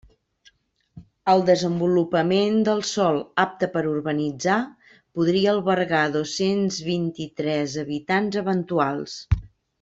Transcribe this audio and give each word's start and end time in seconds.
El 1.33 1.43
desenvolupament 1.49 2.57
del 2.69 2.81
sòl 2.91 3.19
apte 3.43 3.69
per 3.75 3.83
a 3.83 3.91
urbanitzar 3.91 4.57
podria 5.19 5.53
albergar 5.53 6.01
dos-cents 6.17 6.81
vint-i-tres 6.89 7.77
habitants 7.85 8.41
eventuals. 8.45 9.17